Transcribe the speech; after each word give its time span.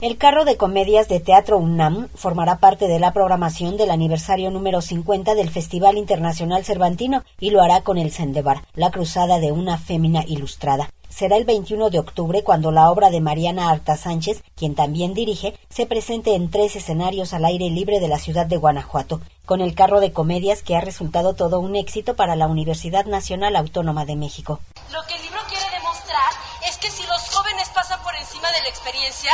El 0.00 0.16
carro 0.16 0.46
de 0.46 0.56
comedias 0.56 1.08
de 1.08 1.20
Teatro 1.20 1.58
UNAM 1.58 2.08
formará 2.14 2.56
parte 2.56 2.88
de 2.88 2.98
la 2.98 3.12
programación 3.12 3.76
del 3.76 3.90
aniversario 3.90 4.50
número 4.50 4.80
50 4.80 5.34
del 5.34 5.50
Festival 5.50 5.98
Internacional 5.98 6.64
Cervantino 6.64 7.22
y 7.38 7.50
lo 7.50 7.60
hará 7.60 7.82
con 7.82 7.98
el 7.98 8.10
Sendebar, 8.10 8.62
la 8.72 8.90
cruzada 8.90 9.40
de 9.40 9.52
una 9.52 9.76
fémina 9.76 10.24
ilustrada. 10.26 10.88
Será 11.10 11.36
el 11.36 11.44
21 11.44 11.90
de 11.90 11.98
octubre 11.98 12.42
cuando 12.42 12.72
la 12.72 12.90
obra 12.90 13.10
de 13.10 13.20
Mariana 13.20 13.68
Arta 13.68 13.94
Sánchez, 13.98 14.42
quien 14.56 14.74
también 14.74 15.12
dirige, 15.12 15.54
se 15.68 15.84
presente 15.84 16.34
en 16.34 16.50
tres 16.50 16.76
escenarios 16.76 17.34
al 17.34 17.44
aire 17.44 17.68
libre 17.68 18.00
de 18.00 18.08
la 18.08 18.18
ciudad 18.18 18.46
de 18.46 18.56
Guanajuato, 18.56 19.20
con 19.44 19.60
el 19.60 19.74
carro 19.74 20.00
de 20.00 20.12
comedias 20.12 20.62
que 20.62 20.76
ha 20.76 20.80
resultado 20.80 21.34
todo 21.34 21.60
un 21.60 21.76
éxito 21.76 22.16
para 22.16 22.36
la 22.36 22.46
Universidad 22.46 23.04
Nacional 23.04 23.54
Autónoma 23.54 24.06
de 24.06 24.16
México. 24.16 24.60
Lo 24.92 25.02
que 25.06 25.16
el 25.16 25.22
libro 25.24 25.40
quiere 25.46 25.66
demostrar 25.76 26.32
es 26.66 26.78
que 26.78 26.90
si 26.90 27.02
los 27.06 27.20
jóvenes 27.28 27.68
pasan 27.74 28.02
por 28.02 28.14
encima 28.16 28.50
de 28.52 28.62
la 28.62 28.68
experiencia, 28.68 29.32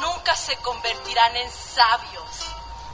nunca 0.00 0.34
se 0.34 0.56
convertirán 0.56 1.36
en 1.36 1.50
sabios. 1.50 2.46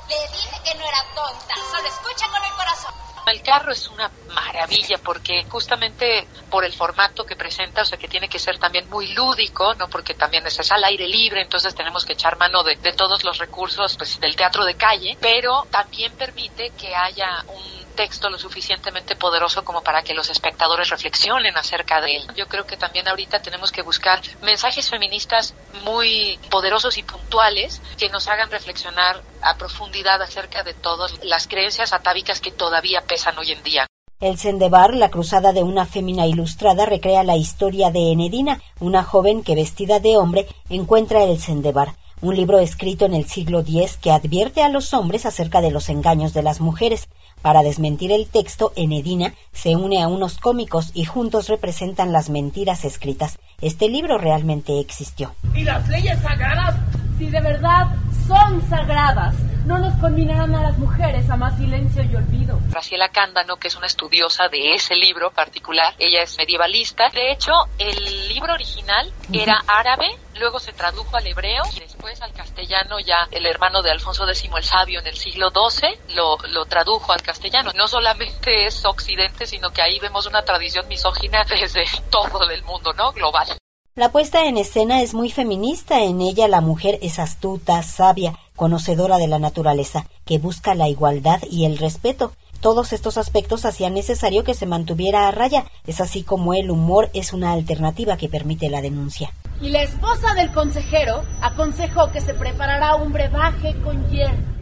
Le 0.08 0.16
dije 0.32 0.60
que 0.64 0.74
no 0.74 0.84
era 0.84 1.04
tonta, 1.14 1.54
solo 1.70 1.88
escucha 1.88 2.28
con 2.28 2.44
el 2.44 2.52
corazón. 2.52 2.94
El 3.26 3.42
carro 3.42 3.72
es 3.72 3.88
una 3.88 4.08
maravilla 4.28 4.98
porque 5.02 5.44
justamente 5.50 6.28
por 6.48 6.64
el 6.64 6.72
formato 6.72 7.24
que 7.24 7.34
presenta, 7.34 7.82
o 7.82 7.84
sea 7.84 7.98
que 7.98 8.06
tiene 8.06 8.28
que 8.28 8.38
ser 8.38 8.56
también 8.58 8.88
muy 8.88 9.08
lúdico, 9.14 9.74
¿no? 9.74 9.88
Porque 9.88 10.14
también 10.14 10.46
es, 10.46 10.70
al 10.70 10.84
aire 10.84 11.08
libre, 11.08 11.42
entonces 11.42 11.74
tenemos 11.74 12.04
que 12.04 12.12
echar 12.12 12.38
mano 12.38 12.62
de, 12.62 12.76
de 12.76 12.92
todos 12.92 13.24
los 13.24 13.38
recursos 13.38 13.96
pues, 13.96 14.20
del 14.20 14.36
teatro 14.36 14.64
de 14.64 14.76
calle, 14.76 15.18
pero 15.20 15.66
también 15.72 16.12
permite 16.12 16.70
que 16.78 16.94
haya 16.94 17.44
un 17.48 17.75
texto 17.96 18.30
lo 18.30 18.38
suficientemente 18.38 19.16
poderoso 19.16 19.64
como 19.64 19.82
para 19.82 20.02
que 20.02 20.14
los 20.14 20.30
espectadores 20.30 20.90
reflexionen 20.90 21.56
acerca 21.56 22.00
de 22.00 22.18
él. 22.18 22.26
Yo 22.36 22.46
creo 22.46 22.64
que 22.64 22.76
también 22.76 23.08
ahorita 23.08 23.42
tenemos 23.42 23.72
que 23.72 23.82
buscar 23.82 24.20
mensajes 24.42 24.88
feministas 24.88 25.54
muy 25.82 26.38
poderosos 26.50 26.96
y 26.98 27.02
puntuales 27.02 27.82
que 27.98 28.08
nos 28.10 28.28
hagan 28.28 28.50
reflexionar 28.50 29.20
a 29.42 29.56
profundidad 29.56 30.22
acerca 30.22 30.62
de 30.62 30.74
todas 30.74 31.24
las 31.24 31.48
creencias 31.48 31.92
atávicas 31.92 32.40
que 32.40 32.52
todavía 32.52 33.00
pesan 33.00 33.36
hoy 33.38 33.50
en 33.50 33.62
día. 33.64 33.86
El 34.20 34.38
Sendebar, 34.38 34.94
la 34.94 35.10
cruzada 35.10 35.52
de 35.52 35.62
una 35.62 35.84
fémina 35.84 36.26
ilustrada, 36.26 36.86
recrea 36.86 37.22
la 37.22 37.36
historia 37.36 37.90
de 37.90 38.12
Enedina, 38.12 38.62
una 38.80 39.02
joven 39.02 39.42
que 39.42 39.54
vestida 39.54 40.00
de 40.00 40.16
hombre 40.16 40.46
encuentra 40.70 41.22
el 41.24 41.38
Sendebar, 41.38 41.94
un 42.22 42.34
libro 42.34 42.58
escrito 42.58 43.04
en 43.04 43.12
el 43.12 43.26
siglo 43.26 43.60
X 43.60 43.98
que 43.98 44.10
advierte 44.10 44.62
a 44.62 44.70
los 44.70 44.94
hombres 44.94 45.26
acerca 45.26 45.60
de 45.60 45.70
los 45.70 45.90
engaños 45.90 46.32
de 46.32 46.42
las 46.42 46.60
mujeres. 46.60 47.08
Para 47.46 47.62
desmentir 47.62 48.10
el 48.10 48.26
texto, 48.26 48.72
Enedina 48.74 49.32
se 49.52 49.76
une 49.76 50.02
a 50.02 50.08
unos 50.08 50.36
cómicos 50.36 50.90
y 50.94 51.04
juntos 51.04 51.48
representan 51.48 52.10
las 52.10 52.28
mentiras 52.28 52.84
escritas. 52.84 53.38
Este 53.60 53.88
libro 53.88 54.18
realmente 54.18 54.80
existió. 54.80 55.32
¿Y 55.54 55.62
las 55.62 55.88
leyes 55.88 56.20
sagradas? 56.22 56.74
Si 57.18 57.26
de 57.26 57.40
verdad 57.40 57.86
son 58.26 58.68
sagradas, 58.68 59.36
no 59.64 59.78
nos 59.78 59.94
conminarán 60.00 60.56
a 60.56 60.62
las 60.62 60.78
mujeres 60.78 61.30
a 61.30 61.36
más 61.36 61.56
silencio 61.56 62.02
y 62.02 62.16
olvido. 62.16 62.58
Graciela 62.70 63.10
Cándano, 63.10 63.58
que 63.58 63.68
es 63.68 63.76
una 63.76 63.86
estudiosa 63.86 64.48
de 64.48 64.74
ese 64.74 64.96
libro 64.96 65.30
particular, 65.30 65.94
ella 66.00 66.24
es 66.24 66.36
medievalista. 66.36 67.10
De 67.10 67.30
hecho, 67.30 67.52
el 67.78 68.25
libro 68.36 68.52
original 68.52 69.10
era 69.32 69.64
árabe, 69.66 70.14
luego 70.38 70.58
se 70.58 70.74
tradujo 70.74 71.16
al 71.16 71.26
hebreo 71.26 71.62
y 71.74 71.80
después 71.80 72.20
al 72.20 72.34
castellano 72.34 73.00
ya 73.00 73.26
el 73.30 73.46
hermano 73.46 73.80
de 73.80 73.90
Alfonso 73.90 74.28
X 74.28 74.50
el 74.54 74.62
Sabio 74.62 75.00
en 75.00 75.06
el 75.06 75.16
siglo 75.16 75.48
XII 75.50 76.14
lo, 76.14 76.36
lo 76.48 76.66
tradujo 76.66 77.12
al 77.12 77.22
castellano. 77.22 77.72
No 77.74 77.88
solamente 77.88 78.66
es 78.66 78.84
occidente, 78.84 79.46
sino 79.46 79.70
que 79.70 79.80
ahí 79.80 79.98
vemos 80.00 80.26
una 80.26 80.42
tradición 80.42 80.86
misógina 80.86 81.44
desde 81.48 81.86
todo 82.10 82.50
el 82.50 82.62
mundo, 82.64 82.92
¿no? 82.92 83.12
Global. 83.12 83.56
La 83.94 84.12
puesta 84.12 84.44
en 84.44 84.58
escena 84.58 85.00
es 85.00 85.14
muy 85.14 85.30
feminista. 85.30 86.02
En 86.02 86.20
ella 86.20 86.46
la 86.46 86.60
mujer 86.60 86.98
es 87.00 87.18
astuta, 87.18 87.82
sabia, 87.82 88.38
conocedora 88.54 89.16
de 89.16 89.28
la 89.28 89.38
naturaleza, 89.38 90.04
que 90.26 90.38
busca 90.38 90.74
la 90.74 90.88
igualdad 90.88 91.40
y 91.50 91.64
el 91.64 91.78
respeto. 91.78 92.32
Todos 92.60 92.92
estos 92.92 93.18
aspectos 93.18 93.64
hacían 93.64 93.94
necesario 93.94 94.44
que 94.44 94.54
se 94.54 94.66
mantuviera 94.66 95.28
a 95.28 95.30
raya. 95.30 95.64
Es 95.86 96.00
así 96.00 96.22
como 96.22 96.54
el 96.54 96.70
humor 96.70 97.10
es 97.14 97.32
una 97.32 97.52
alternativa 97.52 98.16
que 98.16 98.28
permite 98.28 98.70
la 98.70 98.80
denuncia. 98.80 99.32
Y 99.60 99.70
la 99.70 99.82
esposa 99.82 100.34
del 100.34 100.52
consejero 100.52 101.22
aconsejó 101.40 102.10
que 102.10 102.20
se 102.20 102.34
preparara 102.34 102.96
un 102.96 103.12
brebaje 103.12 103.74
con 103.82 104.08
hierro 104.10 104.55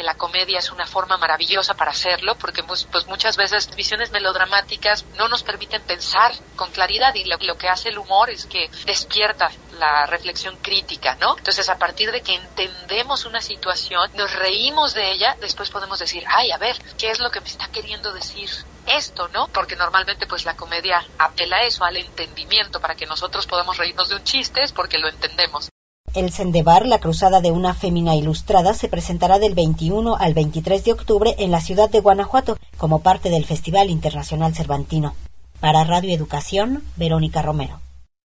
que 0.00 0.06
la 0.06 0.14
comedia 0.14 0.60
es 0.60 0.70
una 0.70 0.86
forma 0.86 1.18
maravillosa 1.18 1.74
para 1.74 1.90
hacerlo, 1.90 2.34
porque 2.36 2.62
pues, 2.62 2.88
muchas 3.06 3.36
veces 3.36 3.68
visiones 3.76 4.10
melodramáticas 4.10 5.04
no 5.18 5.28
nos 5.28 5.42
permiten 5.42 5.82
pensar 5.82 6.32
con 6.56 6.70
claridad 6.70 7.14
y 7.16 7.24
lo, 7.24 7.36
lo, 7.36 7.58
que 7.58 7.68
hace 7.68 7.90
el 7.90 7.98
humor 7.98 8.30
es 8.30 8.46
que 8.46 8.70
despierta 8.86 9.50
la 9.78 10.06
reflexión 10.06 10.56
crítica, 10.62 11.16
¿no? 11.20 11.36
Entonces 11.36 11.68
a 11.68 11.76
partir 11.76 12.12
de 12.12 12.22
que 12.22 12.34
entendemos 12.34 13.26
una 13.26 13.42
situación, 13.42 14.10
nos 14.14 14.34
reímos 14.34 14.94
de 14.94 15.12
ella, 15.12 15.36
después 15.38 15.68
podemos 15.68 15.98
decir, 15.98 16.24
ay, 16.26 16.50
a 16.50 16.56
ver, 16.56 16.78
¿qué 16.96 17.10
es 17.10 17.18
lo 17.18 17.30
que 17.30 17.42
me 17.42 17.48
está 17.48 17.68
queriendo 17.68 18.10
decir 18.14 18.48
esto, 18.86 19.28
¿no? 19.28 19.48
Porque 19.48 19.76
normalmente 19.76 20.26
pues 20.26 20.46
la 20.46 20.56
comedia 20.56 21.04
apela 21.18 21.58
a 21.58 21.64
eso, 21.64 21.84
al 21.84 21.98
entendimiento, 21.98 22.80
para 22.80 22.94
que 22.94 23.04
nosotros 23.04 23.46
podamos 23.46 23.76
reírnos 23.76 24.08
de 24.08 24.14
un 24.14 24.24
chiste, 24.24 24.62
es 24.62 24.72
porque 24.72 24.96
lo 24.96 25.10
entendemos. 25.10 25.68
El 26.12 26.32
Sendebar, 26.32 26.86
la 26.86 26.98
cruzada 26.98 27.40
de 27.40 27.52
una 27.52 27.72
fémina 27.72 28.16
ilustrada, 28.16 28.74
se 28.74 28.88
presentará 28.88 29.38
del 29.38 29.54
21 29.54 30.16
al 30.16 30.34
23 30.34 30.84
de 30.84 30.92
octubre 30.92 31.36
en 31.38 31.52
la 31.52 31.60
ciudad 31.60 31.88
de 31.88 32.00
Guanajuato 32.00 32.58
como 32.78 32.98
parte 32.98 33.30
del 33.30 33.44
Festival 33.44 33.90
Internacional 33.90 34.52
Cervantino. 34.52 35.14
Para 35.60 35.84
Radio 35.84 36.12
Educación, 36.12 36.82
Verónica 36.96 37.42
Romero. 37.42 37.78